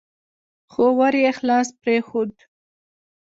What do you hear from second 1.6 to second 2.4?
پرېښود.